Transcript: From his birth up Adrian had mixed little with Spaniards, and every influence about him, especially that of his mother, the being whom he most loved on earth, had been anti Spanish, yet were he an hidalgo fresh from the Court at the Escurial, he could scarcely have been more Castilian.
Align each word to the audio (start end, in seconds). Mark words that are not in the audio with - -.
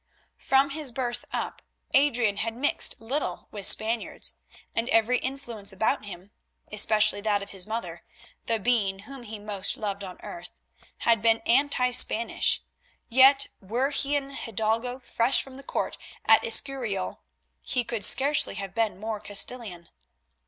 From 0.39 0.71
his 0.71 0.91
birth 0.91 1.25
up 1.31 1.61
Adrian 1.93 2.37
had 2.37 2.55
mixed 2.55 2.99
little 2.99 3.47
with 3.51 3.67
Spaniards, 3.67 4.33
and 4.75 4.89
every 4.89 5.19
influence 5.19 5.71
about 5.71 6.05
him, 6.05 6.31
especially 6.71 7.21
that 7.21 7.43
of 7.43 7.51
his 7.51 7.67
mother, 7.67 8.03
the 8.47 8.57
being 8.59 9.01
whom 9.05 9.21
he 9.21 9.37
most 9.37 9.77
loved 9.77 10.03
on 10.03 10.19
earth, 10.23 10.49
had 11.01 11.21
been 11.21 11.41
anti 11.45 11.91
Spanish, 11.91 12.63
yet 13.09 13.45
were 13.59 13.91
he 13.91 14.15
an 14.15 14.31
hidalgo 14.31 14.97
fresh 14.97 15.43
from 15.43 15.55
the 15.57 15.61
Court 15.61 15.99
at 16.25 16.41
the 16.41 16.47
Escurial, 16.47 17.21
he 17.61 17.83
could 17.83 18.03
scarcely 18.03 18.55
have 18.55 18.73
been 18.73 18.99
more 18.99 19.19
Castilian. 19.19 19.87